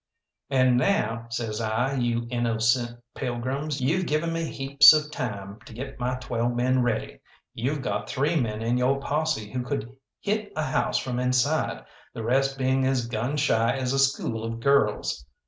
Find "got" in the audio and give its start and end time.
7.83-8.09